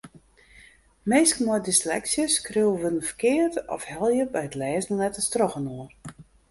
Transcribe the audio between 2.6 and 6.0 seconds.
wurden ferkeard of helje by it lêzen letters trochinoar.